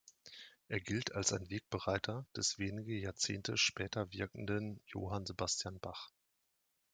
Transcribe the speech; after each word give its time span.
Er 0.67 0.79
gilt 0.79 1.13
als 1.13 1.31
ein 1.31 1.51
Wegbereiter 1.51 2.25
des 2.35 2.57
wenige 2.57 2.95
Jahrzehnte 2.97 3.55
später 3.55 4.11
wirkenden 4.11 4.81
Johann 4.87 5.27
Sebastian 5.27 5.79
Bach. 5.79 6.09